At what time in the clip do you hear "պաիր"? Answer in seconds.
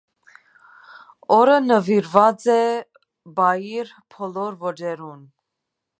3.41-3.95